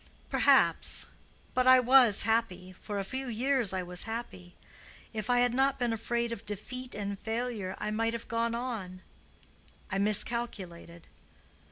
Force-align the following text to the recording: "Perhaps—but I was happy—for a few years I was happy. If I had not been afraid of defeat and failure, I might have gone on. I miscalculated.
"Perhaps—but 0.31 1.67
I 1.67 1.79
was 1.79 2.23
happy—for 2.23 2.97
a 2.97 3.03
few 3.03 3.27
years 3.27 3.71
I 3.71 3.83
was 3.83 4.05
happy. 4.09 4.55
If 5.13 5.29
I 5.29 5.41
had 5.41 5.53
not 5.53 5.77
been 5.77 5.93
afraid 5.93 6.31
of 6.31 6.43
defeat 6.43 6.95
and 6.95 7.19
failure, 7.19 7.75
I 7.77 7.91
might 7.91 8.13
have 8.13 8.27
gone 8.27 8.55
on. 8.55 9.03
I 9.91 9.99
miscalculated. 9.99 11.07